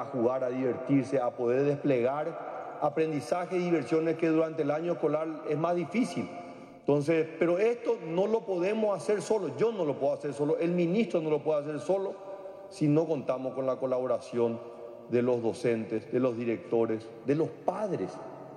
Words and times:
a 0.00 0.04
jugar, 0.12 0.44
a 0.44 0.48
divertirse, 0.48 1.20
a 1.20 1.28
poder 1.28 1.64
desplegar 1.64 2.78
aprendizaje 2.80 3.56
y 3.56 3.64
diversiones 3.64 4.16
que 4.16 4.28
durante 4.28 4.62
el 4.62 4.70
año 4.70 4.92
escolar 4.92 5.26
es 5.48 5.58
más 5.58 5.74
difícil. 5.74 6.30
Entonces, 6.78 7.26
pero 7.36 7.58
esto 7.58 7.98
no 8.06 8.28
lo 8.28 8.42
podemos 8.42 8.96
hacer 8.96 9.20
solo, 9.20 9.56
yo 9.56 9.72
no 9.72 9.84
lo 9.84 9.98
puedo 9.98 10.12
hacer 10.12 10.34
solo, 10.34 10.56
el 10.58 10.70
ministro 10.70 11.20
no 11.20 11.30
lo 11.30 11.42
puede 11.42 11.62
hacer 11.62 11.80
solo 11.80 12.14
si 12.70 12.86
no 12.86 13.08
contamos 13.08 13.54
con 13.54 13.66
la 13.66 13.74
colaboración 13.74 14.60
de 15.10 15.20
los 15.20 15.42
docentes, 15.42 16.12
de 16.12 16.20
los 16.20 16.36
directores, 16.36 17.04
de 17.26 17.34
los 17.34 17.48
padres, 17.48 18.12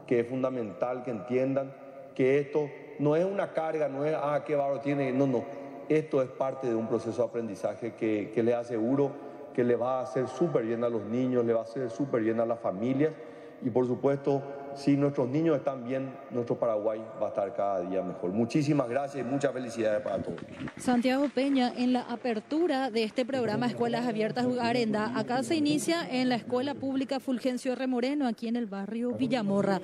que 0.05 0.19
es 0.19 0.27
fundamental 0.27 1.01
que 1.01 1.09
entiendan 1.09 1.73
que 2.13 2.37
esto 2.37 2.69
no 2.99 3.15
es 3.15 3.25
una 3.25 3.51
carga, 3.51 3.89
no 3.89 4.05
es, 4.05 4.15
ah, 4.15 4.43
qué 4.45 4.55
barro 4.55 4.79
tiene, 4.81 5.11
no, 5.11 5.25
no, 5.25 5.43
esto 5.89 6.21
es 6.21 6.29
parte 6.29 6.67
de 6.67 6.75
un 6.75 6.85
proceso 6.85 7.23
de 7.23 7.27
aprendizaje 7.29 7.95
que, 7.95 8.29
que 8.31 8.43
les 8.43 8.53
aseguro 8.53 9.30
que 9.53 9.63
le 9.63 9.75
va 9.75 9.99
a 9.99 10.03
hacer 10.03 10.27
súper 10.27 10.65
bien 10.65 10.83
a 10.83 10.89
los 10.89 11.03
niños, 11.05 11.45
le 11.45 11.53
va 11.53 11.61
a 11.61 11.63
hacer 11.63 11.89
súper 11.89 12.21
bien 12.21 12.39
a 12.39 12.45
las 12.45 12.59
familias 12.59 13.13
y 13.63 13.69
por 13.69 13.85
supuesto 13.87 14.41
si 14.75 14.95
nuestros 14.95 15.27
niños 15.27 15.57
están 15.57 15.83
bien, 15.83 16.13
nuestro 16.31 16.57
Paraguay 16.57 17.01
va 17.21 17.27
a 17.27 17.29
estar 17.29 17.53
cada 17.53 17.81
día 17.81 18.01
mejor. 18.01 18.31
Muchísimas 18.31 18.89
gracias 18.89 19.25
y 19.25 19.29
muchas 19.29 19.51
felicidades 19.53 20.01
para 20.01 20.21
todos. 20.21 20.39
Santiago 20.77 21.27
Peña, 21.33 21.73
en 21.75 21.93
la 21.93 22.01
apertura 22.01 22.89
de 22.89 23.03
este 23.03 23.25
programa 23.25 23.67
Escuelas 23.67 24.07
Abiertas 24.07 24.45
Arenda, 24.59 25.17
acá 25.17 25.43
se 25.43 25.55
inicia 25.55 26.07
en 26.09 26.29
la 26.29 26.35
Escuela 26.35 26.73
Pública 26.73 27.19
Fulgencio 27.19 27.75
Remoreno, 27.75 28.27
aquí 28.27 28.47
en 28.47 28.55
el 28.55 28.65
barrio 28.65 29.11
Villamorra. 29.11 29.81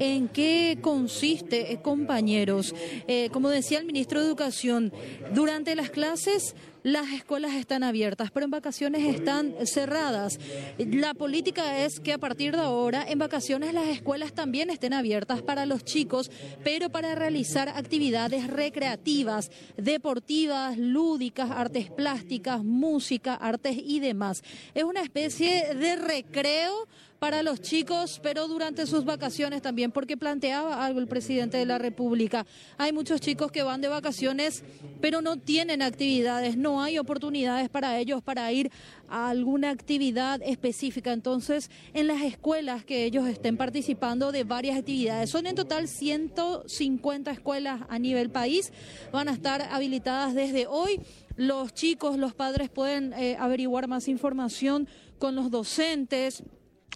¿En 0.00 0.28
qué 0.28 0.78
consiste, 0.80 1.72
eh, 1.72 1.80
compañeros? 1.80 2.74
Eh, 3.06 3.30
como 3.32 3.48
decía 3.48 3.78
el 3.78 3.86
ministro 3.86 4.20
de 4.20 4.26
Educación, 4.26 4.92
durante 5.32 5.74
las 5.76 5.90
clases 5.90 6.56
las 6.86 7.10
escuelas 7.10 7.54
están 7.54 7.82
abiertas, 7.82 8.30
pero 8.30 8.44
en 8.44 8.52
vacaciones 8.52 9.02
están 9.12 9.56
cerradas. 9.64 10.38
La 10.78 11.14
política 11.14 11.84
es 11.84 11.98
que 11.98 12.12
a 12.12 12.18
partir 12.18 12.54
de 12.54 12.62
ahora, 12.62 13.04
en 13.08 13.18
vacaciones, 13.18 13.74
las 13.74 13.88
escuelas 13.88 14.34
también 14.34 14.70
estén 14.70 14.92
abiertas 14.92 15.42
para 15.42 15.66
los 15.66 15.84
chicos, 15.84 16.30
pero 16.62 16.88
para 16.88 17.16
realizar 17.16 17.68
actividades 17.70 18.46
recreativas, 18.46 19.50
deportivas, 19.76 20.78
lúdicas, 20.78 21.50
artes 21.50 21.90
plásticas, 21.90 22.62
música, 22.62 23.34
artes 23.34 23.76
y 23.84 23.98
demás. 23.98 24.44
Es 24.72 24.84
una 24.84 25.02
especie 25.02 25.74
de 25.74 25.96
recreo 25.96 26.86
para 27.18 27.42
los 27.42 27.60
chicos, 27.60 28.20
pero 28.22 28.46
durante 28.48 28.86
sus 28.86 29.04
vacaciones 29.04 29.62
también, 29.62 29.90
porque 29.90 30.16
planteaba 30.16 30.84
algo 30.84 31.00
el 31.00 31.08
presidente 31.08 31.56
de 31.56 31.66
la 31.66 31.78
República. 31.78 32.46
Hay 32.78 32.92
muchos 32.92 33.20
chicos 33.20 33.50
que 33.50 33.62
van 33.62 33.80
de 33.80 33.88
vacaciones, 33.88 34.62
pero 35.00 35.22
no 35.22 35.36
tienen 35.36 35.82
actividades, 35.82 36.56
no 36.56 36.75
hay 36.82 36.98
oportunidades 36.98 37.68
para 37.68 37.98
ellos 37.98 38.22
para 38.22 38.50
ir 38.52 38.70
a 39.08 39.28
alguna 39.28 39.70
actividad 39.70 40.40
específica. 40.42 41.12
Entonces, 41.12 41.70
en 41.94 42.06
las 42.06 42.22
escuelas 42.22 42.84
que 42.84 43.04
ellos 43.04 43.28
estén 43.28 43.56
participando 43.56 44.32
de 44.32 44.44
varias 44.44 44.78
actividades, 44.78 45.30
son 45.30 45.46
en 45.46 45.54
total 45.54 45.88
150 45.88 47.30
escuelas 47.30 47.82
a 47.88 47.98
nivel 47.98 48.30
país, 48.30 48.72
van 49.12 49.28
a 49.28 49.32
estar 49.32 49.62
habilitadas 49.62 50.34
desde 50.34 50.66
hoy. 50.66 51.00
Los 51.36 51.74
chicos, 51.74 52.16
los 52.16 52.34
padres 52.34 52.70
pueden 52.70 53.12
eh, 53.12 53.36
averiguar 53.38 53.88
más 53.88 54.08
información 54.08 54.88
con 55.18 55.34
los 55.34 55.50
docentes, 55.50 56.42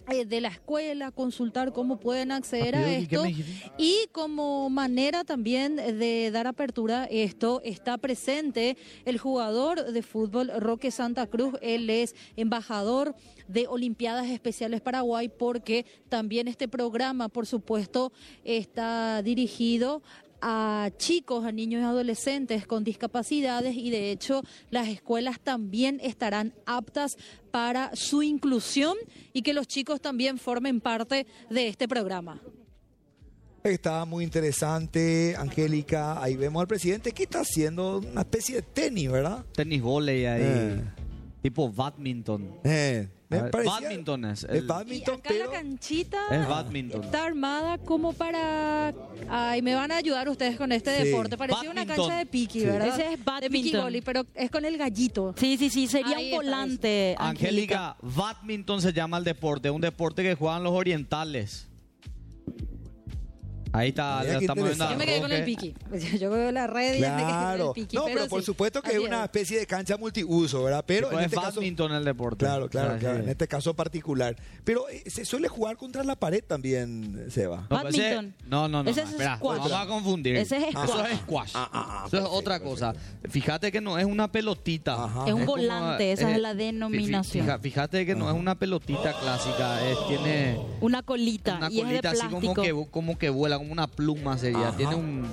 de 0.07 0.41
la 0.41 0.49
escuela, 0.49 1.11
consultar 1.11 1.71
cómo 1.71 1.97
pueden 1.99 2.31
acceder 2.31 2.75
a 2.75 2.91
esto. 2.91 3.23
y 3.77 4.07
como 4.11 4.69
manera 4.69 5.23
también 5.23 5.75
de 5.75 6.31
dar 6.31 6.47
apertura 6.47 7.03
a 7.03 7.05
esto 7.05 7.61
está 7.63 7.97
presente 7.97 8.77
el 9.05 9.17
jugador 9.17 9.91
de 9.93 10.01
fútbol 10.01 10.51
Roque 10.59 10.91
Santa 10.91 11.27
Cruz, 11.27 11.55
él 11.61 11.89
es 11.89 12.15
embajador 12.35 13.15
de 13.47 13.67
Olimpiadas 13.67 14.27
Especiales 14.27 14.81
Paraguay 14.81 15.29
porque 15.29 15.85
también 16.09 16.47
este 16.47 16.67
programa 16.67 17.29
por 17.29 17.45
supuesto 17.45 18.11
está 18.43 19.21
dirigido 19.21 20.01
a 20.41 20.89
chicos, 20.97 21.45
a 21.45 21.51
niños 21.51 21.81
y 21.81 21.85
adolescentes 21.85 22.65
con 22.65 22.83
discapacidades 22.83 23.75
y 23.75 23.89
de 23.89 24.11
hecho 24.11 24.41
las 24.69 24.87
escuelas 24.87 25.39
también 25.39 25.99
estarán 26.01 26.53
aptas 26.65 27.17
para 27.51 27.95
su 27.95 28.23
inclusión 28.23 28.97
y 29.33 29.41
que 29.41 29.53
los 29.53 29.67
chicos 29.67 30.01
también 30.01 30.37
formen 30.37 30.81
parte 30.81 31.27
de 31.49 31.67
este 31.67 31.87
programa. 31.87 32.41
Está 33.63 34.05
muy 34.05 34.23
interesante, 34.23 35.35
Angélica. 35.37 36.21
Ahí 36.21 36.35
vemos 36.35 36.61
al 36.61 36.67
presidente 36.67 37.11
que 37.11 37.23
está 37.23 37.41
haciendo 37.41 37.99
una 37.99 38.21
especie 38.21 38.55
de 38.55 38.61
tenis, 38.63 39.11
¿verdad? 39.11 39.45
Tenis 39.53 39.83
volei 39.83 40.25
ahí. 40.25 40.41
Eh. 40.43 40.81
Tipo 41.43 41.71
badminton. 41.71 42.59
Eh, 42.63 43.07
me 43.31 43.37
A 43.37 43.41
ver, 43.43 43.51
parecía- 43.51 43.71
badminton 43.79 44.25
es. 44.25 44.43
Es 44.43 44.49
el- 44.49 44.67
badminton, 44.67 45.15
y 45.15 45.17
acá 45.19 45.29
pero... 45.29 45.45
la 45.45 45.51
canchita 45.51 46.17
Es 46.31 46.47
badminton. 46.47 47.03
está 47.05 47.23
armada 47.25 47.77
como 47.79 48.11
para... 48.13 48.93
Ay, 49.29 49.61
me 49.61 49.73
van 49.73 49.91
a 49.91 49.97
ayudar 49.97 50.27
ustedes 50.29 50.57
con 50.57 50.71
este 50.73 50.95
Sí. 50.97 51.03
deporte. 51.07 51.37
Parecía 51.37 51.71
una 51.71 51.81
Badminton. 51.85 52.07
cancha 52.09 52.19
de 52.19 52.25
piqui, 52.25 52.59
Sí. 52.59 52.65
¿verdad? 52.65 52.87
Ese 52.89 53.03
es 53.05 53.09
De 53.11 53.17
piqui 53.17 53.23
badminton. 53.25 53.81
volley, 53.83 54.01
pero 54.01 54.25
es 54.35 54.51
con 54.51 54.65
el 54.65 54.77
gallito. 54.77 55.33
Sí, 55.37 55.57
sí, 55.57 55.69
sí, 55.69 55.87
sería 55.87 56.17
Ahí 56.17 56.25
un 56.25 56.29
está, 56.31 56.35
volante. 56.35 57.15
Angélica, 57.17 57.95
badminton 58.01 58.81
se 58.81 58.91
llama 58.93 59.17
el 59.17 59.23
deporte, 59.23 59.69
un 59.69 59.81
deporte 59.81 60.21
que 60.23 60.35
juegan 60.35 60.63
los 60.63 60.73
orientales. 60.73 61.67
Ahí 63.73 63.89
está, 63.89 64.19
Mira 64.19 64.33
ya 64.33 64.39
qué 64.39 64.45
estamos 64.45 64.63
viendo 64.65 64.89
Yo 64.91 64.97
me 64.97 65.05
quedé 65.05 65.21
con 65.21 65.31
el 65.31 65.45
piqui. 65.45 65.73
Yo 66.19 66.29
veo 66.29 66.51
la 66.51 66.67
red 66.67 66.95
y 66.95 66.99
me 66.99 67.07
quedé 67.07 67.15
con 67.17 67.27
Claro. 67.27 67.67
el 67.69 67.73
piqui. 67.73 67.95
no, 67.95 68.05
pero, 68.05 68.27
por 68.27 68.41
sí, 68.41 68.45
supuesto 68.45 68.81
que 68.81 68.89
es 68.91 68.95
así 68.97 69.05
una 69.05 69.23
especie 69.23 69.59
de 69.59 69.65
cancha 69.65 69.97
multiuso, 69.97 70.63
¿verdad? 70.63 70.83
Pero 70.85 71.11
en 71.11 71.19
es 71.19 71.25
este 71.25 71.37
caso... 71.37 71.55
badminton 71.61 71.93
el 71.93 72.03
deporte. 72.03 72.45
Claro, 72.45 72.69
claro, 72.69 72.97
claro. 72.99 73.17
sí. 73.17 73.23
En 73.23 73.29
este 73.29 73.47
caso 73.47 73.73
particular. 73.73 74.35
Pero 74.65 74.89
eh, 74.89 75.03
se 75.09 75.23
suele 75.25 75.47
jugar 75.47 75.77
contra 75.77 76.03
la 76.03 76.15
pared 76.17 76.43
también, 76.45 77.27
Seba. 77.29 77.61
No, 77.61 77.67
pero 77.69 77.89
ese- 77.89 78.15
Badminton. 78.15 78.35
no, 78.47 78.67
no, 78.67 78.83
no. 78.83 78.89
Ese 78.89 79.01
no, 79.01 79.07
es 79.07 79.11
espera, 79.13 79.37
squash. 79.37 79.57
Vamos 79.59 79.71
a 79.73 79.85
confundir. 79.87 80.35
Ese 80.35 80.57
es 80.57 80.63
Eso 80.69 80.87
squash. 80.87 81.11
es 81.11 81.19
squash. 81.19 81.51
Ah, 81.55 81.69
ah, 81.71 81.71
ah, 81.73 82.03
Eso 82.07 82.17
es 82.17 82.23
perfecto, 82.23 82.31
otra 82.37 82.59
cosa. 82.59 82.93
Fíjate 83.29 83.71
que 83.71 83.79
no 83.81 83.97
es 83.97 84.05
una 84.05 84.29
pelotita. 84.31 85.01
Ajá. 85.05 85.25
Es 85.27 85.33
un 85.33 85.45
como, 85.45 85.61
volante, 85.61 86.11
esa 86.11 86.29
eh, 86.29 86.33
es 86.35 86.39
la 86.41 86.51
fi- 86.51 86.57
fi- 86.57 86.63
denominación. 86.65 87.45
fija- 87.45 87.59
Fíjate 87.59 88.05
que 88.05 88.15
no 88.15 88.29
es 88.29 88.35
una 88.35 88.55
pelotita 88.55 89.13
clásica, 89.19 89.87
es, 89.89 89.97
tiene 90.07 90.59
Una 90.81 91.01
colita 91.03 91.55
una 91.57 91.69
y 91.71 91.79
es 91.79 91.83
de 91.83 91.89
colita 91.89 92.09
así 92.09 92.17
plástico. 92.19 92.53
como 92.53 92.85
que, 92.85 92.91
como 92.91 93.17
que 93.17 93.29
vuela, 93.29 93.60
como 93.61 93.71
una 93.73 93.87
pluma 93.87 94.37
sería. 94.37 94.69
Ajá. 94.69 94.77
Tiene 94.77 94.95
un... 94.95 95.25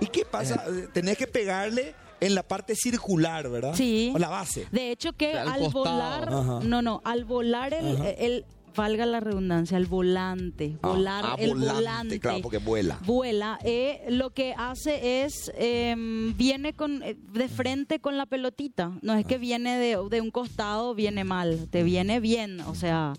¿Y 0.00 0.06
qué 0.06 0.24
pasa? 0.24 0.62
Eh, 0.68 0.88
Tenés 0.92 1.16
que 1.18 1.26
pegarle 1.26 1.94
en 2.20 2.34
la 2.34 2.42
parte 2.42 2.74
circular, 2.76 3.48
¿verdad? 3.50 3.74
Sí. 3.74 4.12
O 4.14 4.18
la 4.18 4.28
base. 4.28 4.66
De 4.72 4.90
hecho 4.92 5.12
que 5.12 5.32
Al 5.36 5.48
al 5.48 5.60
costado. 5.60 5.84
volar, 5.84 6.28
Ajá. 6.32 6.60
no, 6.64 6.82
no, 6.82 7.00
al 7.04 7.24
volar 7.24 7.74
el, 7.74 7.96
el- 8.18 8.44
valga 8.76 9.06
la 9.06 9.18
redundancia, 9.18 9.76
el 9.76 9.86
volante, 9.86 10.76
Ah, 10.82 10.88
volar 10.88 11.24
ah, 11.26 11.34
el 11.36 11.50
volante, 11.50 11.74
volante, 11.74 12.20
claro, 12.20 12.38
porque 12.42 12.58
vuela. 12.58 12.96
Vuela, 13.04 13.58
eh, 13.64 14.04
lo 14.10 14.30
que 14.30 14.54
hace 14.56 15.24
es 15.24 15.50
em, 15.56 16.36
viene 16.36 16.74
con 16.74 17.02
eh, 17.02 17.16
de 17.32 17.48
frente 17.48 17.98
con 17.98 18.16
la 18.16 18.24
pelotita, 18.26 18.92
no 19.02 19.14
es 19.14 19.24
Ah. 19.24 19.28
que 19.28 19.38
viene 19.38 19.76
de, 19.78 19.98
de 20.08 20.20
un 20.20 20.30
costado 20.30 20.94
viene 20.94 21.24
mal, 21.24 21.66
te 21.70 21.82
viene 21.82 22.20
bien, 22.20 22.60
o 22.60 22.76
sea, 22.76 23.14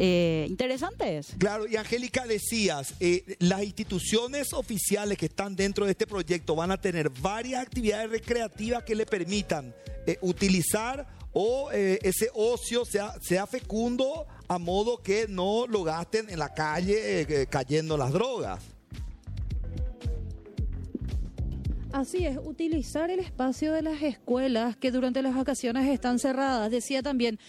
eh, 0.00 0.46
interesante 0.48 1.18
es. 1.18 1.34
Claro, 1.38 1.66
y 1.66 1.74
Angélica 1.74 2.24
decías, 2.24 2.94
eh, 3.00 3.36
las 3.40 3.64
instituciones 3.64 4.52
oficiales 4.52 5.18
que 5.18 5.26
están 5.26 5.56
dentro 5.56 5.86
de 5.86 5.90
este 5.90 6.06
proyecto 6.06 6.54
van 6.54 6.70
a 6.70 6.80
tener 6.80 7.10
varias 7.10 7.62
actividades 7.62 8.08
recreativas 8.08 8.84
que 8.84 8.94
le 8.94 9.06
permitan 9.06 9.74
eh, 10.06 10.16
utilizar 10.20 11.04
o 11.32 11.72
eh, 11.72 11.98
ese 12.04 12.30
ocio 12.32 12.84
sea, 12.84 13.12
sea 13.20 13.48
fecundo 13.48 14.28
a 14.46 14.56
modo 14.58 15.02
que 15.02 15.26
no 15.28 15.66
lo 15.66 15.82
gasten 15.82 16.30
en 16.30 16.38
la 16.38 16.54
calle 16.54 17.48
cayendo 17.50 17.96
las 17.96 18.12
drogas. 18.12 18.62
Así 21.90 22.24
es, 22.24 22.38
utilizar 22.40 23.10
el 23.10 23.18
espacio 23.18 23.72
de 23.72 23.82
las 23.82 24.00
escuelas 24.02 24.76
que 24.76 24.92
durante 24.92 25.22
las 25.22 25.34
vacaciones 25.34 25.88
están 25.88 26.20
cerradas. 26.20 26.70
Decía 26.70 27.02
también 27.02 27.40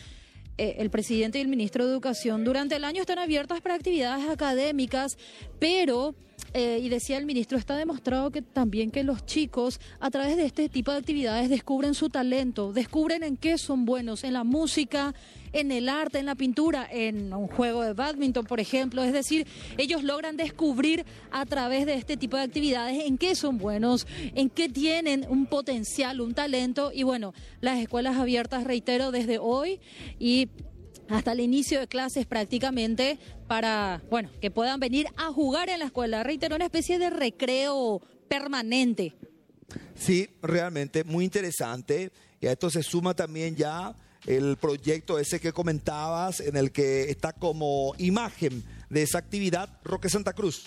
eh, 0.60 0.76
el 0.80 0.90
presidente 0.90 1.38
y 1.38 1.42
el 1.42 1.48
ministro 1.48 1.86
de 1.86 1.92
Educación, 1.92 2.44
durante 2.44 2.76
el 2.76 2.84
año 2.84 3.00
están 3.00 3.18
abiertas 3.18 3.62
para 3.62 3.76
actividades 3.76 4.28
académicas, 4.28 5.18
pero, 5.58 6.16
eh, 6.54 6.80
y 6.82 6.90
decía 6.90 7.18
el 7.18 7.26
ministro, 7.26 7.58
está 7.58 7.78
demostrado 7.78 8.32
que 8.32 8.42
también 8.42 8.92
que 8.92 9.04
los 9.04 9.26
chicos 9.26 9.80
a 10.00 10.10
través 10.10 10.38
de 10.38 10.46
este 10.46 10.70
tipo 10.70 10.92
de 10.92 10.98
actividades 10.98 11.50
descubren 11.50 11.94
su 11.94 12.10
talento, 12.10 12.74
descubren 12.74 13.24
en 13.24 13.38
qué 13.38 13.58
son 13.58 13.86
buenos, 13.86 14.24
en 14.24 14.34
la 14.34 14.44
música, 14.44 15.14
en 15.54 15.72
el 15.72 15.90
arte, 15.90 16.20
en 16.20 16.26
la 16.26 16.36
pintura, 16.36 16.88
en 16.92 17.34
un 17.34 17.48
juego 17.48 17.84
de 17.84 17.94
badminton, 17.94 18.46
por 18.46 18.60
ejemplo. 18.60 19.04
Es 19.04 19.14
decir, 19.14 19.48
ellos 19.78 20.04
logran 20.04 20.38
descubrir 20.38 21.06
a 21.32 21.46
través 21.46 21.86
de 21.86 21.96
este 21.96 22.18
tipo 22.18 22.38
de 22.38 22.44
actividades 22.44 23.06
en 23.06 23.18
qué 23.18 23.36
son 23.36 23.58
buenos, 23.58 24.08
en 24.36 24.50
qué 24.50 24.70
tienen 24.70 25.26
un 25.30 25.46
potencial, 25.46 26.22
un 26.22 26.34
talento. 26.34 26.92
Y 26.94 27.04
bueno, 27.04 27.34
las 27.62 27.80
escuelas 27.80 28.18
abiertas, 28.18 28.64
reitero, 28.64 29.12
desde 29.12 29.40
hoy 29.40 29.80
y 30.20 30.50
hasta 31.10 31.32
el 31.32 31.40
inicio 31.40 31.80
de 31.80 31.88
clases 31.88 32.26
prácticamente 32.26 33.20
para, 33.48 34.02
bueno, 34.10 34.30
que 34.42 34.52
puedan 34.52 34.80
venir 34.80 35.08
a 35.18 35.34
jugar 35.34 35.70
en 35.70 35.80
la 35.80 35.86
escuela. 35.86 36.24
Reitero, 36.24 36.56
una 36.56 36.66
especie 36.66 37.00
de 37.00 37.10
recreo 37.10 38.02
permanente. 38.28 39.16
Sí, 39.96 40.30
realmente 40.42 41.04
muy 41.04 41.26
interesante. 41.26 42.12
Y 42.40 42.48
a 42.48 42.54
esto 42.54 42.70
se 42.70 42.84
suma 42.84 43.14
también 43.16 43.56
ya 43.56 43.96
el 44.26 44.58
proyecto 44.58 45.20
ese 45.20 45.40
que 45.40 45.52
comentabas, 45.54 46.40
en 46.40 46.56
el 46.56 46.72
que 46.72 47.10
está 47.10 47.34
como 47.34 47.94
imagen 47.98 48.64
de 48.90 49.04
esa 49.04 49.18
actividad 49.18 49.80
Roque 49.84 50.10
Santa 50.10 50.34
Cruz. 50.34 50.66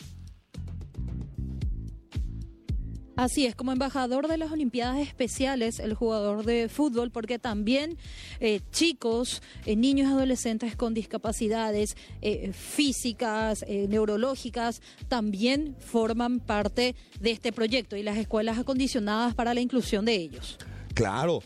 Así 3.22 3.46
es, 3.46 3.54
como 3.54 3.70
embajador 3.70 4.26
de 4.26 4.36
las 4.36 4.50
Olimpiadas 4.50 4.98
Especiales, 4.98 5.78
el 5.78 5.94
jugador 5.94 6.44
de 6.44 6.69
fútbol, 6.69 7.12
porque 7.12 7.38
también 7.38 7.96
eh, 8.40 8.58
chicos, 8.72 9.42
eh, 9.64 9.76
niños 9.76 10.08
y 10.08 10.12
adolescentes 10.12 10.74
con 10.74 10.92
discapacidades 10.92 11.96
eh, 12.20 12.50
físicas, 12.52 13.64
neurológicas, 13.69 14.82
también 15.06 15.76
forman 15.78 16.40
parte 16.40 16.96
de 17.20 17.30
este 17.30 17.52
proyecto 17.52 17.96
y 17.96 18.02
las 18.02 18.19
escuelas 18.19 18.58
acondicionadas 18.58 19.36
para 19.36 19.54
la 19.54 19.60
inclusión 19.60 20.04
de 20.04 20.14
ellos. 20.16 20.58
Claro. 20.92 21.42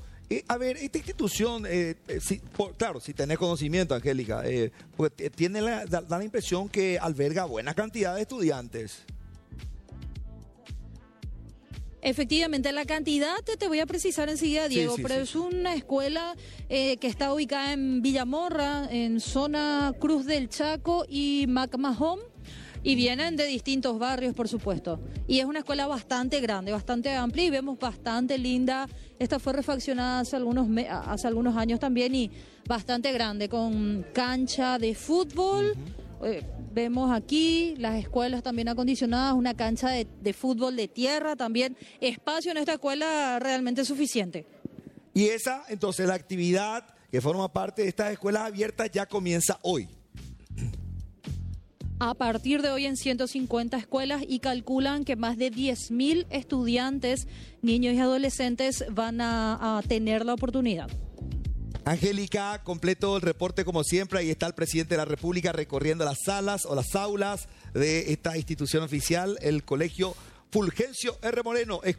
A 0.49 0.57
ver, 0.57 0.79
esta 0.79 0.97
institución, 0.97 1.65
eh, 1.69 1.95
si- 2.23 2.39
por- 2.57 2.75
claro, 2.77 3.01
si 3.01 3.13
tenés 3.13 3.37
conocimiento, 3.37 3.95
Angélica, 3.95 4.41
eh, 4.47 4.73
tiene 5.35 5.61
la, 5.61 5.85
da, 5.85 6.01
da 6.01 6.17
la 6.17 6.25
impresión 6.25 6.71
que 6.71 6.99
alberga 6.99 7.45
buena 7.45 7.75
cantidad 7.75 8.15
de 8.15 8.23
estudiantes. 8.23 9.05
Efectivamente, 12.07 12.71
la 12.71 12.85
cantidad 12.85 13.35
te, 13.45 13.57
te 13.57 13.67
voy 13.67 13.81
a 13.81 13.87
precisar 13.87 14.29
enseguida, 14.29 14.69
Diego, 14.69 14.95
sí, 14.95 15.03
pero 15.03 15.17
sí. 15.17 15.21
es 15.23 15.35
una 15.35 15.75
escuela 15.75 16.37
eh, 16.69 16.99
que 16.99 17.09
está 17.09 17.35
ubicada 17.35 17.73
en 17.73 18.01
Villamorra, 18.01 18.87
en 18.93 19.19
zona 19.19 19.93
Cruz 19.99 20.25
del 20.25 20.49
Chaco 20.49 21.05
y 21.09 21.47
Macmahon. 21.49 22.21
Y 22.85 22.95
vienen 22.95 23.35
de 23.35 23.47
distintos 23.47 23.99
barrios, 23.99 24.33
por 24.35 24.47
supuesto. 24.47 25.01
Y 25.27 25.41
es 25.41 25.47
una 25.47 25.59
escuela 25.59 25.89
bastante 25.89 26.39
grande, 26.41 26.71
bastante 26.71 27.13
amplia 27.13 27.47
y 27.47 27.51
vemos 27.51 27.77
bastante 27.81 28.39
linda. 28.39 28.89
Esta 29.19 29.41
fue 29.41 29.53
refaccionada 29.55 30.21
hace 30.21 30.37
algunos, 30.37 30.69
me- 30.69 30.89
hace 30.89 31.27
algunos 31.27 31.57
años 31.57 31.81
también 31.81 32.15
y 32.15 32.31
bastante 32.69 33.11
grande, 33.11 33.49
con 33.49 34.07
cancha 34.13 34.79
de 34.79 34.95
fútbol. 34.95 35.75
Eh, 36.25 36.43
vemos 36.73 37.11
aquí 37.11 37.75
las 37.79 37.97
escuelas 37.97 38.43
también 38.43 38.69
acondicionadas, 38.69 39.35
una 39.35 39.55
cancha 39.55 39.91
de, 39.91 40.07
de 40.21 40.33
fútbol 40.33 40.77
de 40.77 40.89
tierra 40.89 41.37
también. 41.37 41.77
Espacio 42.01 42.51
en 42.51 42.59
esta 42.59 42.75
escuela 42.75 43.39
realmente 43.39 43.85
suficiente. 43.85 44.47
Y 45.15 45.27
esa, 45.29 45.65
entonces, 45.69 46.07
la 46.07 46.15
actividad 46.15 46.85
que 47.11 47.21
forma 47.21 47.53
parte 47.53 47.83
de 47.83 47.89
estas 47.89 48.13
escuelas 48.13 48.43
abiertas 48.43 48.91
ya 48.91 49.07
comienza 49.07 49.59
hoy. 49.63 49.89
A 51.99 52.13
partir 52.13 52.61
de 52.61 52.71
hoy 52.71 52.85
en 52.85 52.99
150 52.99 53.79
escuelas 53.79 54.23
y 54.29 54.41
calculan 54.41 55.05
que 55.05 55.17
más 55.17 55.39
de 55.39 55.51
10.000 55.51 56.27
estudiantes, 56.29 57.27
niños 57.63 57.95
y 57.95 58.01
adolescentes 58.01 58.85
van 58.91 59.23
a, 59.23 59.79
a 59.79 59.83
tener 59.83 60.27
la 60.27 60.35
oportunidad. 60.35 60.91
Angélica, 61.87 62.65
completo 62.65 63.15
el 63.15 63.23
reporte 63.23 63.65
como 63.65 63.85
siempre. 63.85 64.19
Ahí 64.19 64.29
está 64.29 64.49
el 64.49 64.55
presidente 64.55 64.95
de 64.95 64.99
la 64.99 65.05
República 65.05 65.53
recorriendo 65.53 66.05
las 66.05 66.19
salas 66.25 66.67
o 66.67 66.75
las 66.75 66.97
aulas 66.97 67.49
de 67.75 68.13
esta 68.13 68.37
institución 68.37 68.83
oficial, 68.83 69.39
el 69.41 69.63
Colegio 69.63 70.17
Fulgencio 70.51 71.17
R. 71.23 71.45
Moreno. 71.45 71.81
Escuela 71.85 71.97